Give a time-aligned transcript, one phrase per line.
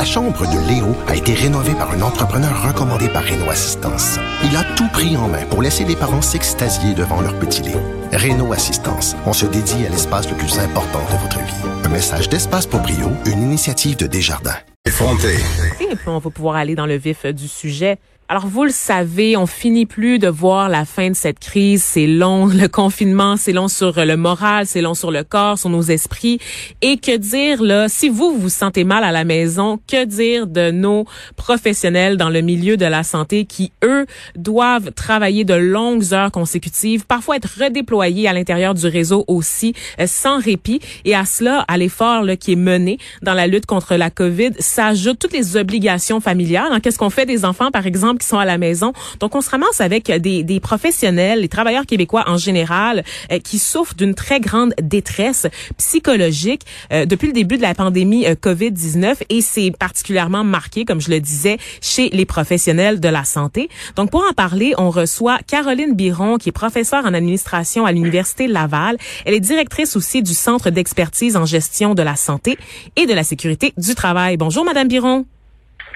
[0.00, 4.18] La chambre de Léo a été rénovée par un entrepreneur recommandé par Renault Assistance.
[4.42, 7.78] Il a tout pris en main pour laisser les parents s'extasier devant leur petit Léo.
[8.10, 11.84] Renault Assistance, on se dédie à l'espace le plus important de votre vie.
[11.84, 14.56] Un message d'Espace pour Brio, une initiative de Desjardins.
[14.86, 15.34] Effronté.
[15.82, 17.98] Et puis on va pouvoir aller dans le vif du sujet.
[18.32, 21.82] Alors vous le savez, on finit plus de voir la fin de cette crise.
[21.82, 25.68] C'est long, le confinement, c'est long sur le moral, c'est long sur le corps, sur
[25.68, 26.38] nos esprits.
[26.80, 30.70] Et que dire là, si vous vous sentez mal à la maison, que dire de
[30.70, 36.30] nos professionnels dans le milieu de la santé qui eux doivent travailler de longues heures
[36.30, 40.78] consécutives, parfois être redéployés à l'intérieur du réseau aussi euh, sans répit.
[41.04, 45.18] Et à cela, à l'effort qui est mené dans la lutte contre la COVID, s'ajoutent
[45.18, 46.68] toutes les obligations familiales.
[46.70, 48.19] Hein, Qu'est-ce qu'on fait des enfants, par exemple?
[48.20, 48.92] Qui sont à la maison.
[49.18, 53.02] Donc, on se ramasse avec des, des professionnels, les travailleurs québécois en général,
[53.32, 55.46] euh, qui souffrent d'une très grande détresse
[55.76, 56.62] psychologique
[56.92, 61.10] euh, depuis le début de la pandémie euh, COVID-19 et c'est particulièrement marqué, comme je
[61.10, 63.68] le disais, chez les professionnels de la santé.
[63.96, 68.46] Donc, pour en parler, on reçoit Caroline Biron, qui est professeure en administration à l'Université
[68.46, 68.96] Laval.
[69.24, 72.58] Elle est directrice aussi du Centre d'expertise en gestion de la santé
[72.96, 74.36] et de la sécurité du travail.
[74.36, 75.26] Bonjour, Madame Biron.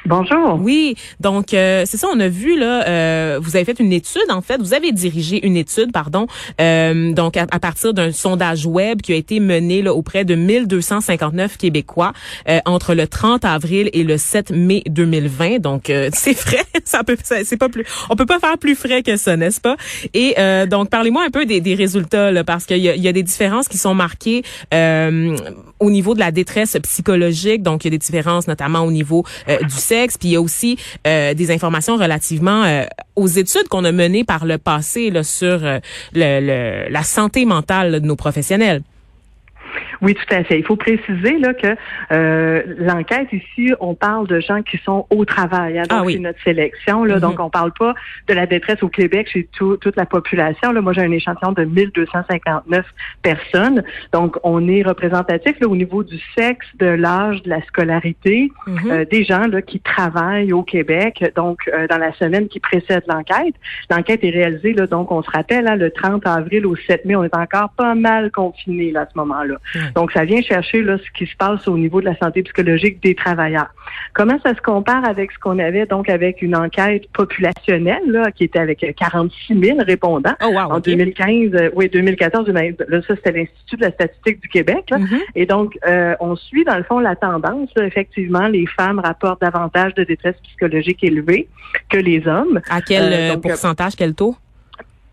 [0.06, 0.60] Bonjour.
[0.60, 4.20] Oui, donc euh, c'est ça, on a vu là, euh, vous avez fait une étude
[4.28, 6.27] en fait, vous avez dirigé une étude, pardon,
[6.61, 11.56] euh, donc à, partir d'un sondage web qui a été mené là, auprès de 1259
[11.56, 12.12] Québécois
[12.66, 15.61] entre le 30 avril et le 7 mai 2020.
[15.61, 19.16] Donc c'est frais, ça peut, c'est pas plus, on peut pas faire plus frais que
[19.16, 19.77] ça, n'est-ce pas?
[20.12, 20.34] Et
[20.68, 23.68] donc parlez-moi un peu des, des résultats là, parce qu'il y y a des différences
[23.68, 27.62] qui sont marquées au niveau de la détresse psychologique.
[27.62, 30.41] Donc il y a des différences notamment au niveau du sexe puis il y a
[30.41, 32.84] aussi euh, des informations relativement euh,
[33.17, 35.78] aux études qu'on a menées par le passé là, sur euh,
[36.12, 38.83] le, la santé mentale de nos professionnels.
[40.05, 40.58] Oui, tout à fait.
[40.58, 41.74] Il faut préciser là que
[42.12, 45.78] euh, l'enquête ici, on parle de gens qui sont au travail.
[45.78, 47.05] Hein, donc, ah c'est notre sélection.
[47.05, 47.46] Là, Donc, mm-hmm.
[47.46, 47.94] on parle pas
[48.28, 50.72] de la détresse au Québec chez toute la population.
[50.72, 52.84] Là, moi, j'ai un échantillon de 1259
[53.23, 53.83] personnes.
[54.12, 58.90] Donc, on est représentatif là, au niveau du sexe, de l'âge, de la scolarité, mm-hmm.
[58.90, 61.24] euh, des gens là, qui travaillent au Québec.
[61.34, 63.55] Donc, euh, dans la semaine qui précède l'enquête,
[63.90, 64.74] l'enquête est réalisée.
[64.74, 67.70] Là, donc, on se rappelle, hein, le 30 avril au 7 mai, on est encore
[67.70, 69.56] pas mal confinés là, à ce moment-là.
[69.94, 73.02] Donc, ça vient chercher là, ce qui se passe au niveau de la santé psychologique
[73.02, 73.68] des travailleurs.
[74.12, 78.44] Comment ça se compare avec ce qu'on avait donc avec une enquête populationnelle là, qui
[78.44, 82.48] était avec 46 000 répondants oh, en 2015, euh, oui 2014.
[82.48, 84.84] Là, ça c'était l'Institut de la statistique du Québec.
[84.90, 85.20] Mm-hmm.
[85.34, 87.70] Et donc, euh, on suit dans le fond la tendance.
[87.76, 91.48] effectivement, les femmes rapportent davantage de détresse psychologique élevée
[91.88, 92.61] que les hommes.
[92.70, 94.36] À quel euh, pourcentage, quel taux?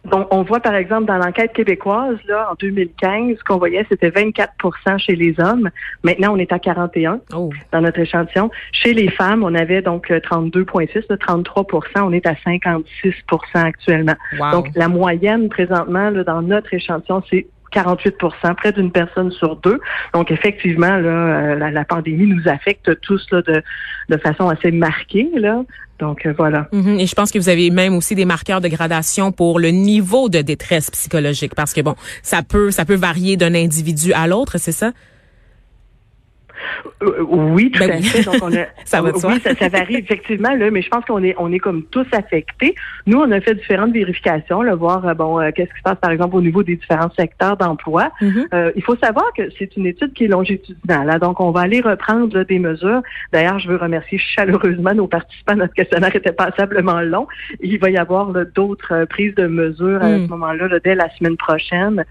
[0.06, 4.09] Donc, on voit par exemple dans l'enquête québécoise, là, en 2015, ce qu'on voyait, c'était
[4.09, 5.69] 24% chez les hommes.
[6.03, 8.50] Maintenant, on est à 41 dans notre échantillon.
[8.72, 12.84] Chez les femmes, on avait donc 32,6, euh, 33% On est à 56%
[13.53, 14.16] actuellement.
[14.51, 19.79] Donc, la moyenne présentement là, dans notre échantillon, c'est 48% près d'une personne sur deux.
[20.13, 23.61] Donc effectivement, là, euh, la, pandémie nous affecte tous là, de,
[24.09, 25.29] de façon assez marquée.
[25.35, 25.63] Là.
[26.01, 26.67] Donc euh, voilà.
[26.73, 27.00] Mhm.
[27.00, 30.28] Et je pense que vous avez même aussi des marqueurs de gradation pour le niveau
[30.28, 34.57] de détresse psychologique, parce que bon, ça peut ça peut varier d'un individu à l'autre,
[34.57, 34.91] c'est ça?
[37.01, 38.23] Euh, oui, tout ben à fait.
[38.23, 41.35] Donc on a, ça va oui, ça, varie effectivement là, mais je pense qu'on est
[41.38, 42.75] on est comme tous affectés.
[43.07, 45.97] Nous, on a fait différentes vérifications, là, voir euh, bon euh, qu'est-ce qui se passe
[46.01, 48.11] par exemple au niveau des différents secteurs d'emploi.
[48.22, 48.73] Mm-hmm.
[48.75, 51.07] il faut savoir que c'est une étude qui est longitudinale.
[51.07, 53.01] Là, donc on va aller reprendre des mesures.
[53.31, 55.56] D'ailleurs, je veux remercier chaleureusement nos participants.
[55.56, 57.28] Notre questionnaire était passablement long.
[57.61, 60.28] Il va y avoir d'autres prises de mesures à ce mm.
[60.28, 62.06] moment-là dès la semaine prochaine,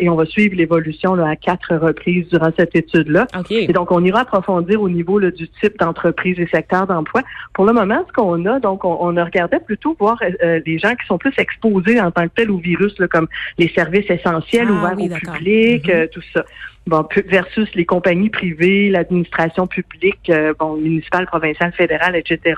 [0.00, 3.26] et on va suivre l'évolution à quatre reprises durant cette étude-là.
[3.38, 3.66] Okay.
[3.68, 7.22] Donc, on ira approfondir au niveau du type d'entreprise et secteur d'emploi.
[7.54, 10.94] Pour le moment, ce qu'on a, donc, on, a regardé plutôt voir euh, les gens
[10.94, 14.72] qui sont plus exposés en tant que tel au virus, comme les services essentiels ah
[14.72, 15.94] ouverts au public, mm-hmm.
[15.94, 16.44] euh, tout ça
[16.86, 22.56] bon, versus les compagnies privées, l'administration publique, euh, bon, municipale, provinciale, fédérale, etc.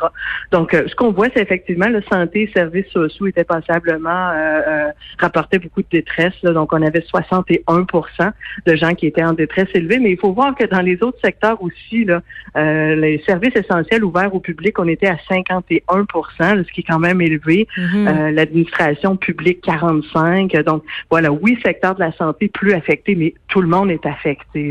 [0.52, 4.88] Donc, euh, ce qu'on voit, c'est effectivement le santé et services sociaux étaient passablement euh,
[5.18, 6.40] rapportaient beaucoup de détresse.
[6.42, 8.30] donc, on avait 61%
[8.66, 9.98] de gens qui étaient en détresse élevée.
[9.98, 12.22] Mais il faut voir que dans les autres secteurs aussi, là,
[12.54, 17.20] les services essentiels ouverts au public, on était à 51% ce qui est quand même
[17.20, 17.66] élevé.
[17.76, 18.30] Mm-hmm.
[18.30, 23.68] L'administration publique, 45 Donc, voilà, oui, secteur de la santé plus affecté, mais tout le
[23.68, 24.04] monde est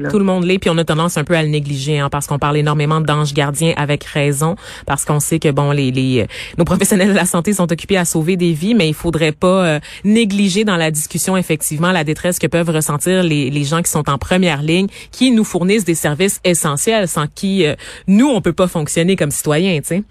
[0.10, 2.28] Tout le monde l'est, puis on a tendance un peu à le négliger, hein, parce
[2.28, 4.56] qu'on parle énormément d'anges gardiens avec raison,
[4.86, 6.26] parce qu'on sait que bon, les, les
[6.58, 9.66] nos professionnels de la santé sont occupés à sauver des vies, mais il faudrait pas
[9.66, 13.92] euh, négliger dans la discussion effectivement la détresse que peuvent ressentir les, les gens qui
[13.92, 17.76] sont en première ligne, qui nous fournissent des services essentiels, sans qui euh,
[18.08, 20.04] nous on peut pas fonctionner comme citoyens, tu sais.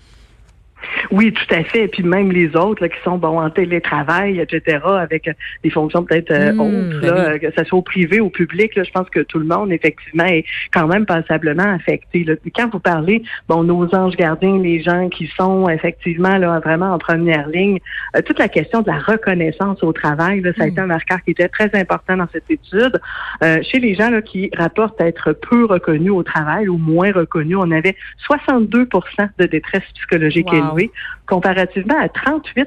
[1.10, 1.84] Oui, tout à fait.
[1.84, 5.30] Et puis même les autres là, qui sont bon en télétravail, etc., avec
[5.62, 8.30] des fonctions peut-être euh, mmh, autres, ben là, que ce soit au privé ou au
[8.30, 12.24] public, là, je pense que tout le monde, effectivement, est quand même passablement affecté.
[12.24, 12.34] Là.
[12.54, 16.98] quand vous parlez, bon, nos anges gardiens, les gens qui sont effectivement là, vraiment en
[16.98, 17.78] première ligne,
[18.16, 20.70] euh, toute la question de la reconnaissance au travail, là, ça a mmh.
[20.70, 23.00] été un marqueur qui était très important dans cette étude.
[23.42, 27.56] Euh, chez les gens là, qui rapportent être peu reconnus au travail ou moins reconnus,
[27.58, 27.96] on avait
[28.28, 30.90] 62% de détresse psychologique élevée
[31.26, 32.66] comparativement à 38%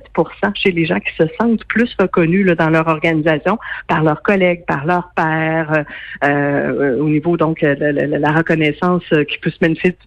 [0.55, 3.57] chez les gens qui se sentent plus reconnus là, dans leur organisation
[3.87, 5.83] par leurs collègues, par leurs pairs,
[6.23, 9.57] euh, euh, au niveau donc de la, reconnaissance euh, qui peut se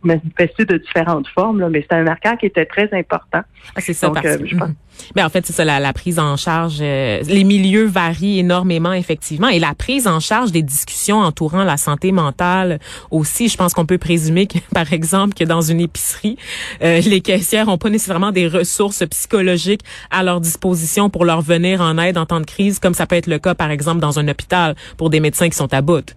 [0.02, 1.60] manifester, de différentes formes.
[1.60, 3.42] Là, mais c'est un marqueur qui était très important.
[3.74, 4.10] Ah, c'est ça.
[4.10, 4.44] parce...
[4.44, 4.70] je pense...
[5.14, 6.78] Ben, en fait, c'est ça, la, prise en charge.
[6.80, 9.48] les milieux varient énormément, effectivement.
[9.48, 12.80] Et la prise en charge des discussions entourant la santé mentale
[13.10, 13.48] aussi.
[13.48, 16.36] Je pense qu'on peut présumer que, par exemple, que dans une épicerie,
[16.80, 21.98] les caissières ont pas nécessairement des ressources psychologiques à leur disposition pour leur venir en
[21.98, 24.28] aide en temps de crise, comme ça peut être le cas, par exemple, dans un
[24.28, 26.14] hôpital pour des médecins qui sont à bout.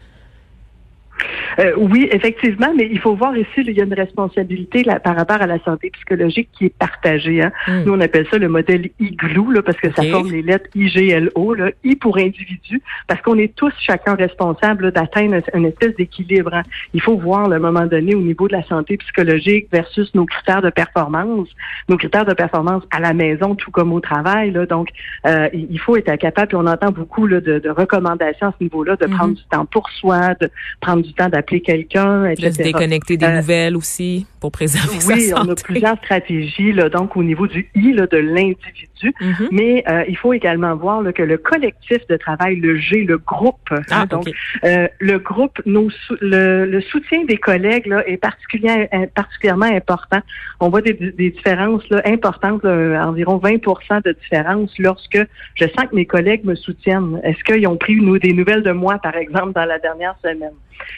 [1.60, 5.16] Euh, oui, effectivement, mais il faut voir ici, il y a une responsabilité là, par
[5.16, 7.42] rapport à la santé psychologique qui est partagée.
[7.42, 7.52] Hein.
[7.68, 7.84] Hmm.
[7.86, 11.54] Nous, on appelle ça le modèle IGLOU, là, parce que ça forme les lettres IGLO,
[11.54, 16.54] là, I pour individu, parce qu'on est tous chacun responsable d'atteindre une espèce d'équilibre.
[16.54, 16.64] Hein.
[16.94, 20.26] Il faut voir, à un moment donné, au niveau de la santé psychologique versus nos
[20.26, 21.48] critères de performance,
[21.90, 24.52] nos critères de performance à la maison, tout comme au travail.
[24.52, 24.66] Là.
[24.66, 24.90] Donc,
[25.26, 28.64] euh, il faut être capable, puis on entend beaucoup là, de, de recommandations à ce
[28.64, 29.38] niveau-là, de prendre mm-hmm.
[29.38, 30.50] du temps pour soi, de
[30.82, 32.50] prendre du temps d'appeler quelqu'un, etc.
[32.50, 35.24] De se déconnecter des euh, nouvelles aussi pour préserver oui, sa santé.
[35.24, 39.48] Oui, on a plusieurs stratégies, là, donc au niveau du I là, de l'individu, mm-hmm.
[39.52, 43.18] mais euh, il faut également voir là, que le collectif de travail, le G, le
[43.18, 44.30] groupe, hein, ah, donc
[44.64, 45.90] euh, le groupe, nos,
[46.22, 50.20] le, le, soutien des collègues là, est particulièrement, particulièrement important.
[50.60, 53.58] On voit des, des différences là, importantes, environ 20
[54.06, 55.20] de différence lorsque
[55.56, 57.20] je sens que mes collègues me soutiennent.
[57.24, 60.54] Est-ce qu'ils ont pris une, des nouvelles de moi, par exemple, dans la dernière semaine?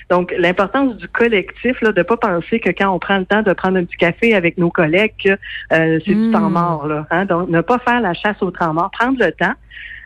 [0.09, 3.53] Donc, l'importance du collectif, là, de pas penser que quand on prend le temps de
[3.53, 5.37] prendre un petit café avec nos collègues,
[5.71, 6.53] euh, c'est du temps hmm.
[6.53, 6.87] mort.
[6.87, 7.25] Là, hein?
[7.25, 9.53] Donc, ne pas la chasse au temps prendre le temps.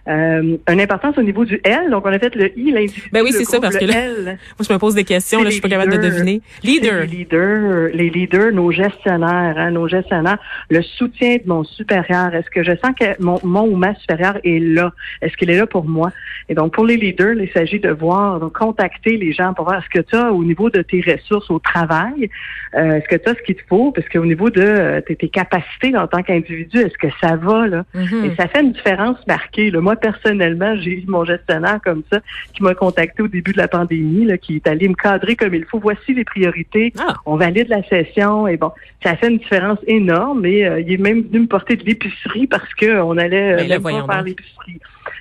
[0.08, 1.90] Euh, une importance au niveau du L.
[1.90, 3.10] Donc, on a fait le I, l'individu.
[3.14, 4.36] Ben oui, c'est ça, parce que là, moi,
[4.68, 6.42] je me pose des questions, là, je suis pas capable de deviner.
[6.62, 7.02] Leader.
[7.02, 10.40] Les leaders, les leaders, nos gestionnaires, hein, nos gestionnaires,
[10.70, 12.36] le soutien de mon supérieur.
[12.36, 14.92] Est-ce que je sens que mon, mon ou ma supérieure est là?
[15.22, 16.12] Est-ce qu'il est là pour moi?
[16.50, 19.82] Et donc, pour les leaders, il s'agit de voir, donc, contacter les gens pour voir
[19.84, 22.30] ce que tu as au niveau de tes ressources au travail,
[22.76, 25.16] euh, est-ce que tu as ce qu'il te faut, parce qu'au niveau de euh, tes,
[25.30, 27.86] capacités en tant qu'individu, est-ce que ça va, là?
[27.96, 28.26] Mm-hmm.
[28.26, 29.72] Et ça fait une différence marquée.
[29.72, 29.80] Là.
[29.80, 32.20] Moi, personnellement, j'ai eu mon gestionnaire comme ça
[32.54, 35.54] qui m'a contacté au début de la pandémie, là, qui est allé me cadrer comme
[35.54, 35.80] il faut.
[35.80, 36.94] Voici les priorités.
[37.00, 37.16] Ah.
[37.26, 40.46] On valide la session et bon, ça fait une différence énorme.
[40.46, 43.92] Et euh, il est même venu me porter de l'épicerie parce qu'on allait euh, pas
[43.92, 44.80] faire l'épicerie.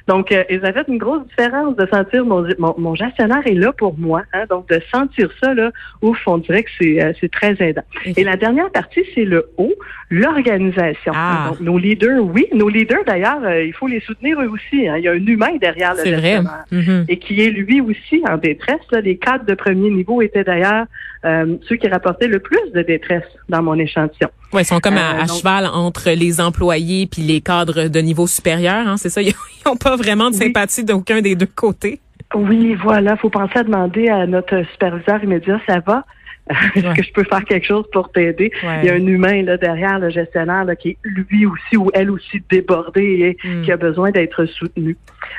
[0.08, 3.98] Donc, euh, ça fait une grosse différence de sentir mon, mon, gestionnaire est là pour
[3.98, 4.22] moi.
[4.32, 5.70] Hein, donc, de sentir ça, là,
[6.02, 7.82] ouf, on dirait que c'est, euh, c'est très aidant.
[8.04, 9.72] Et la dernière partie, c'est le O,
[10.10, 11.12] l'organisation.
[11.14, 11.48] Ah.
[11.50, 14.88] Donc, nos leaders, oui, nos leaders, d'ailleurs, euh, il faut les soutenir eux aussi.
[14.88, 14.96] Hein.
[14.98, 16.64] Il y a un humain derrière le gestionnaire.
[16.72, 17.04] Mm-hmm.
[17.08, 18.80] Et qui est lui aussi en détresse.
[18.90, 19.00] Là.
[19.00, 20.86] Les cadres de premier niveau étaient d'ailleurs
[21.24, 24.30] euh, ceux qui rapportaient le plus de détresse dans mon échantillon.
[24.52, 28.86] Oui, ils sont comme à, cheval entre les employés puis les cadres de niveau supérieur,
[28.86, 29.22] hein, c'est ça?
[29.22, 29.34] Ils
[29.66, 32.00] n'ont pas vraiment de sympathie d'aucun des deux côtés.
[32.34, 33.16] Oui, voilà.
[33.16, 36.04] faut penser à demander à notre superviseur immédiat, ça va?
[36.74, 38.50] Est-ce que je peux faire quelque chose pour t'aider?
[38.82, 41.90] Il y a un humain là derrière le gestionnaire là, qui est lui aussi ou
[41.94, 43.62] elle aussi débordé et hmm.
[43.62, 44.96] qui a besoin d'être soutenu.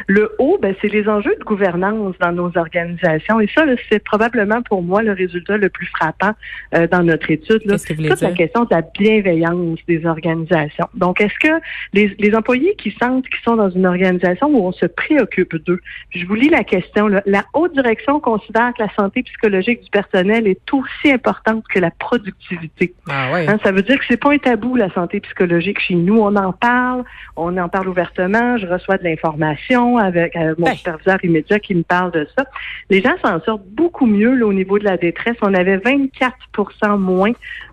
[0.07, 3.39] Le haut, ben, c'est les enjeux de gouvernance dans nos organisations.
[3.39, 6.31] Et ça, c'est probablement pour moi le résultat le plus frappant
[6.73, 7.61] euh, dans notre étude.
[7.77, 10.87] C'est toute la question de la bienveillance des organisations.
[10.93, 11.61] Donc, est-ce que
[11.93, 15.79] les, les, employés qui sentent qu'ils sont dans une organisation où on se préoccupe d'eux?
[16.11, 17.07] Je vous lis la question.
[17.07, 17.21] Là.
[17.25, 21.91] La haute direction considère que la santé psychologique du personnel est aussi importante que la
[21.91, 22.93] productivité.
[23.09, 26.17] Ah hein, ça veut dire que c'est pas un tabou la santé psychologique chez nous.
[26.17, 27.03] On en parle,
[27.35, 28.57] on en parle ouvertement.
[28.57, 32.45] Je reçois de l'information avec euh, mon superviseur immédiat qui me parle de ça.
[32.89, 35.35] Les gens s'en sortent beaucoup mieux là, au niveau de la détresse.
[35.41, 37.31] On avait 24% moins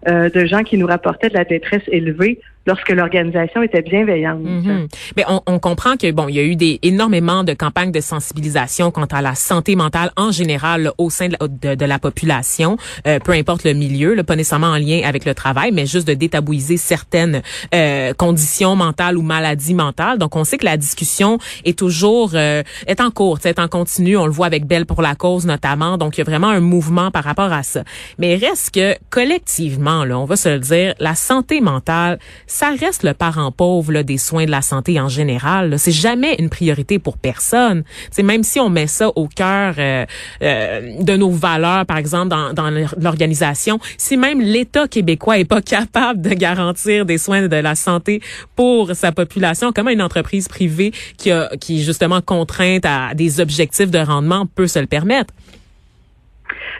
[0.09, 2.40] euh, de gens qui nous rapportaient de la détresse élevée
[2.71, 4.41] lorsque l'organisation était bienveillante.
[4.41, 4.87] Mm
[5.17, 8.00] Mais on, on, comprend que bon, il y a eu des énormément de campagnes de
[8.00, 12.77] sensibilisation quant à la santé mentale en général au sein de la, de, la population,
[13.09, 16.07] euh, peu importe le milieu, là, pas nécessairement en lien avec le travail, mais juste
[16.07, 17.43] de détabouiser certaines
[17.75, 20.19] euh, conditions mentales ou maladies mentales.
[20.19, 24.17] Donc on sait que la discussion est toujours euh, est en cours, est en continu.
[24.17, 25.99] On le voit avec Belle pour la cause notamment.
[25.99, 27.83] Donc il y a vraiment un mouvement par rapport à ça.
[28.19, 32.21] Mais reste que collectivement, là, on va se le dire, la santé mentale,
[32.61, 35.79] ça reste le parent pauvre là, des soins de la santé en général.
[35.79, 37.85] C'est jamais une priorité pour personne.
[38.11, 40.05] C'est même si on met ça au cœur euh,
[40.43, 42.69] euh, de nos valeurs, par exemple dans, dans
[43.00, 48.21] l'organisation, si même l'État québécois est pas capable de garantir des soins de la santé
[48.57, 53.40] pour sa population, comment une entreprise privée qui a qui est justement contrainte à des
[53.40, 55.33] objectifs de rendement peut se le permettre?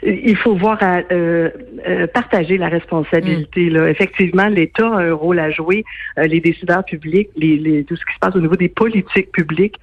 [0.03, 1.49] Il faut voir à, euh,
[1.87, 3.69] euh, partager la responsabilité.
[3.69, 3.89] Là.
[3.89, 5.83] Effectivement, l'État a un rôle à jouer,
[6.17, 9.31] euh, les décideurs publics, les, les, tout ce qui se passe au niveau des politiques
[9.31, 9.75] publiques.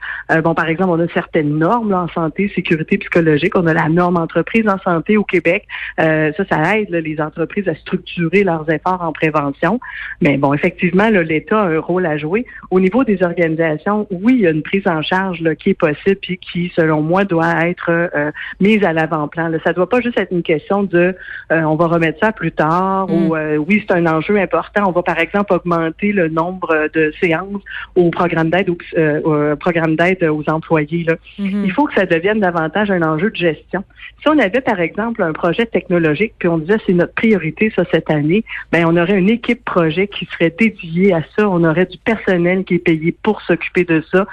[0.42, 3.56] bon, par exemple, on a certaines normes là, en santé, sécurité psychologique.
[3.56, 5.66] On a la norme entreprise en santé au Québec.
[5.96, 9.80] ça, ça aide les entreprises à structurer leurs efforts en prévention.
[10.20, 12.46] Mais bon, effectivement, l'État a un rôle à jouer.
[12.70, 15.78] Au niveau des organisations, oui, il y a une prise en charge là, qui est
[15.78, 18.10] possible puis qui, selon moi, doit être
[18.60, 19.50] mise à l'avant-plan.
[19.64, 21.16] Ça doit pas juste être une question de
[21.50, 23.36] euh, on va remettre ça plus tard ou mm.
[23.36, 24.84] euh, oui, c'est un enjeu important.
[24.86, 27.62] On va par exemple augmenter le nombre de séances
[27.94, 31.04] au programme d'aide euh, au programme d'aide aux employés.
[31.04, 31.14] Là.
[31.38, 31.64] Mm-hmm.
[31.64, 33.84] Il faut que ça devienne davantage un enjeu de gestion.
[34.20, 37.84] Si on avait par exemple un projet technologique puis on disait c'est notre priorité ça
[37.92, 41.48] cette année, ben on aurait une équipe projet qui serait dédiée à ça.
[41.48, 44.26] On aurait du personnel qui est payé pour s'occuper de ça.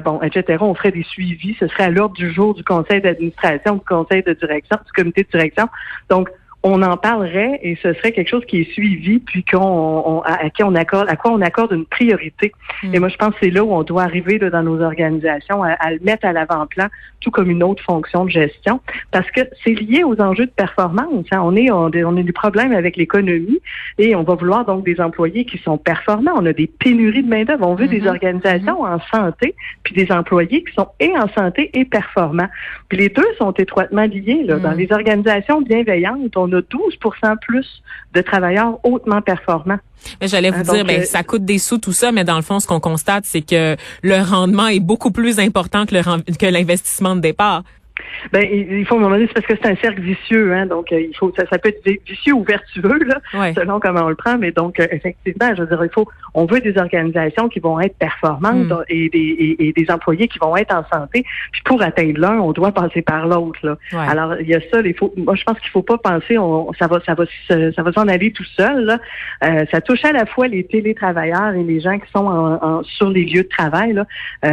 [0.00, 0.58] bon, etc.
[0.60, 1.56] On ferait des suivis.
[1.60, 5.22] Ce serait à l'ordre du jour du conseil d'administration, du conseil de direction, du comité
[5.24, 5.68] de direction.
[6.08, 6.28] Donc,
[6.62, 10.62] on en parlerait et ce serait quelque chose qui est suivi puis qu'on à, qui
[10.62, 12.52] on accorde à quoi on accorde une priorité.
[12.82, 12.94] Mm.
[12.94, 15.90] Et moi je pense que c'est là où on doit arriver dans nos organisations à,
[15.90, 16.86] le mettre à l'avant-plan
[17.20, 21.26] tout comme une autre fonction de gestion parce que c'est lié aux enjeux de performance.
[21.32, 21.40] Hein.
[21.42, 23.60] On est on, on a des problèmes avec l'économie
[23.98, 26.32] et on va vouloir donc des employés qui sont performants.
[26.36, 27.66] On a des pénuries de main d'œuvre.
[27.66, 28.08] On veut des mm-hmm.
[28.08, 28.94] organisations mm-hmm.
[28.94, 32.48] en santé puis des employés qui sont et en santé et performants.
[32.88, 34.58] Puis les deux sont étroitement liés là.
[34.58, 34.78] Dans mm.
[34.78, 36.96] les organisations bienveillantes, on a 12
[37.40, 37.82] plus
[38.14, 39.78] de travailleurs hautement performants.
[40.20, 42.36] Mais j'allais vous hein, dire, ben, euh, ça coûte des sous tout ça, mais dans
[42.36, 45.92] le fond, ce qu'on constate, c'est que le rendement est beaucoup plus important que
[46.36, 47.62] que l'investissement de départ.
[48.32, 50.66] Ben, il faut, à un moment donné, c'est parce que c'est un cercle vicieux, hein,
[50.66, 53.20] donc euh, il faut, ça, ça, peut être vicieux ou vertueux, là,
[53.54, 56.46] selon comment on le prend, mais donc, euh, effectivement, je veux dire, il faut, on
[56.46, 58.84] veut des organisations qui vont être performantes mm.
[58.88, 62.52] et, des, et, des employés qui vont être en santé, puis pour atteindre l'un, on
[62.52, 63.76] doit passer par l'autre, là.
[63.92, 66.72] Alors, il y a ça, il faut, moi, je pense qu'il faut pas penser, on,
[66.74, 68.98] ça va, ça va, ça va s'en aller tout seul, là.
[69.44, 73.10] Euh, ça touche à la fois les télétravailleurs et les gens qui sont en, sur
[73.10, 74.06] les lieux de travail, là,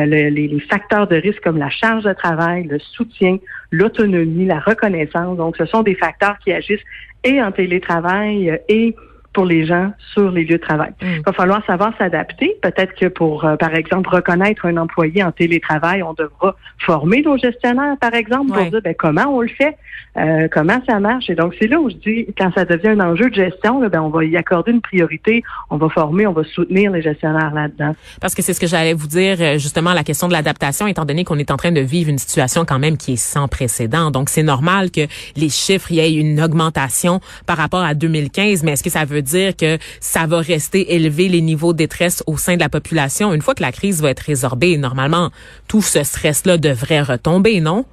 [0.06, 3.29] les, les facteurs de risque comme la charge de travail, le soutien,
[3.72, 5.38] l'autonomie, la reconnaissance.
[5.38, 6.86] Donc, ce sont des facteurs qui agissent
[7.24, 8.96] et en télétravail euh, et
[9.34, 10.92] pour les gens sur les lieux de travail.
[11.02, 11.06] Mm.
[11.18, 12.58] Il va falloir savoir s'adapter.
[12.62, 17.38] Peut-être que pour, euh, par exemple, reconnaître un employé en télétravail, on devra former nos
[17.38, 19.78] gestionnaires, par exemple, pour dire ben, comment on le fait,
[20.18, 21.30] euh, comment ça marche.
[21.30, 24.02] Et donc, c'est là où je dis, quand ça devient un enjeu de gestion, ben,
[24.02, 27.96] on va y accorder une priorité, on va former, on va soutenir les gestionnaires là-dedans.
[28.22, 31.06] Parce que c'est ce que j'allais vous dire, euh, justement, la question de l'adaptation, étant
[31.06, 34.10] donné qu'on est en train de vivre une situation quand même qui est sans précédent.
[34.12, 35.02] Donc, c'est normal que
[35.36, 39.06] les chiffres, il y ait une augmentation par rapport à 2015, mais est-ce que ça
[39.06, 42.70] veut dire que ça va rester élevé les niveaux de détresse au sein de la
[42.70, 44.78] population une fois que la crise va être résorbée?
[44.78, 45.32] Normalement,
[45.68, 47.86] tout ce stress-là devrait retomber, non?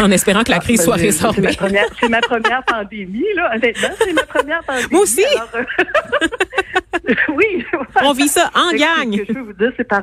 [0.00, 1.52] en espérant que la crise soit résorbée.
[2.00, 3.52] C'est ma, première pandémie, là.
[3.54, 4.88] Honnêtement, c'est ma première pandémie.
[4.90, 5.24] Moi aussi.
[5.54, 7.64] Euh, oui.
[8.02, 9.12] On vit ça en gang.
[9.12, 10.02] Ce que je veux vous dire, c'est par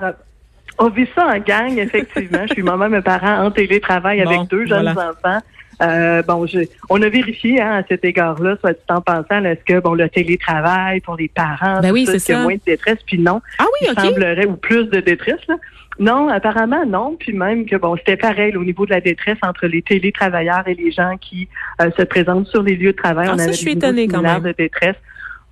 [0.79, 2.47] on vit ça en gang, effectivement.
[2.47, 5.39] je suis moi-même un parent en télétravail avec deux jeunes enfants.
[5.81, 6.45] Euh, bon,
[6.89, 10.09] on a vérifié hein, à cet égard-là, soit dit en pensant, est-ce que bon le
[10.09, 13.41] télétravail pour les parents, ben oui, c'est moins de détresse, puis non.
[13.59, 15.45] Ah oui, il semblerait ou plus de détresse.
[15.47, 15.55] Là.
[15.99, 17.15] Non, apparemment non.
[17.19, 20.73] Puis même que bon, c'était pareil au niveau de la détresse entre les télétravailleurs et
[20.75, 21.47] les gens qui
[21.81, 23.27] euh, se présentent sur les lieux de travail.
[23.29, 24.41] Ah, on ça, je suis étonnée quand même.
[24.41, 24.95] de détresse.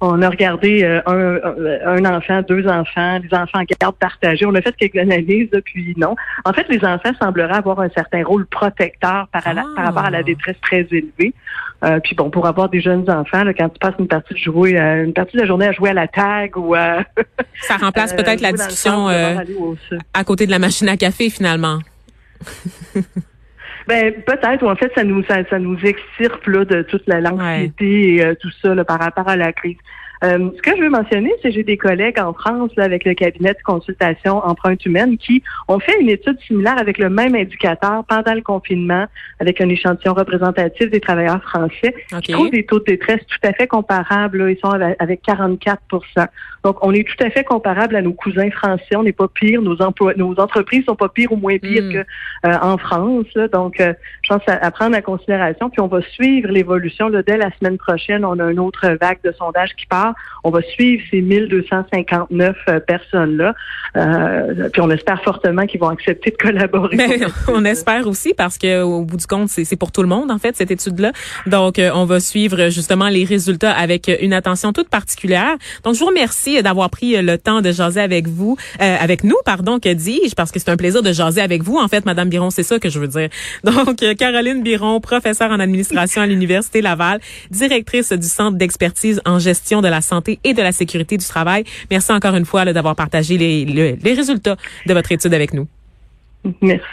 [0.03, 4.48] On a regardé euh, un, un, enfant, deux enfants, les enfants en garde partagée.
[4.48, 6.15] On a fait quelques analyses, puis non.
[6.43, 10.17] En fait, les enfants sembleraient avoir un certain rôle protecteur par, par rapport à la
[10.17, 10.24] ah.
[10.24, 11.36] détresse très élevée.
[11.84, 14.39] Euh, puis bon, pour avoir des jeunes enfants, là, quand tu passes une partie de
[14.39, 17.03] jouer, euh, une partie de la journée à jouer à la tag ou à
[17.62, 21.77] ça remplace peut-être la discussion à côté de la machine à café finalement.
[23.92, 28.16] Ben peut-être, ou en fait, ça nous ça, nous extirpe là, de toute la l'anxiété
[28.16, 29.76] et euh, tout ça là, par rapport à la crise.
[30.24, 33.13] Euh, ce que je veux mentionner, c'est que j'ai des collègues en France avec le
[33.16, 38.04] cabinet de consultation empreinte humaine qui ont fait une étude similaire avec le même indicateur
[38.08, 39.06] pendant le confinement
[39.40, 41.96] avec un échantillon représentatif des travailleurs français.
[42.12, 44.46] Ils trouvent des taux de détresse tout à fait comparables.
[44.50, 45.78] Ils sont avec 44%
[46.63, 48.96] Donc, on est tout à fait comparable à nos cousins français.
[48.96, 49.62] On n'est pas pire.
[49.62, 51.94] Nos emplois, nos entreprises sont pas pires ou moins pires hmm.
[51.94, 52.06] que
[52.48, 53.25] euh, en France.
[53.51, 55.70] Donc, euh, je pense à, prendre en considération.
[55.72, 57.10] Puis, on va suivre l'évolution.
[57.10, 60.11] Dès la semaine prochaine, on a une autre vague de sondage qui part.
[60.44, 63.53] On va suivre ces 1259 euh, personnes-là.
[64.72, 66.96] puis, on espère fortement qu'ils vont accepter de collaborer.
[66.98, 70.32] Mais on espère aussi parce que au bout du compte, c'est pour tout le monde
[70.32, 71.12] en fait cette étude-là.
[71.48, 75.56] Donc, on va suivre justement les résultats avec une attention toute particulière.
[75.84, 79.80] Donc, je vous remercie d'avoir pris le temps de jaser avec vous, avec nous, pardon,
[79.80, 81.77] que dis-je, parce que c'est un plaisir de jaser avec vous.
[81.77, 83.30] En fait, Madame Biron, c'est ça que je veux dire.
[83.63, 89.39] Donc, euh, Caroline Biron, professeure en administration à l'Université Laval, directrice du Centre d'expertise en
[89.39, 91.63] gestion de la santé et de la sécurité du travail.
[91.89, 94.55] Merci encore une fois d'avoir partagé les, les, résultats
[94.86, 95.67] de votre étude avec nous.
[96.62, 96.86] Merci.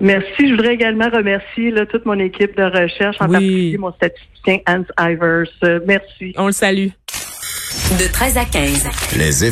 [0.00, 0.48] Merci.
[0.48, 4.84] Je voudrais également remercier là, toute mon équipe de recherche, en particulier mon statisticien Hans
[5.10, 5.48] Ivers.
[5.64, 6.34] Euh, merci.
[6.36, 6.88] On le salue.
[7.98, 8.88] De 13 à 15.
[9.16, 9.44] Les